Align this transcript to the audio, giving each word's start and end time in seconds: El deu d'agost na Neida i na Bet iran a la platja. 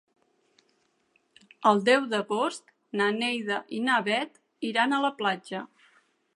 El 1.73 1.83
deu 1.91 2.07
d'agost 2.15 2.75
na 3.01 3.11
Neida 3.19 3.61
i 3.81 3.85
na 3.91 4.01
Bet 4.11 4.43
iran 4.73 4.97
a 4.97 5.03
la 5.09 5.17
platja. 5.23 5.65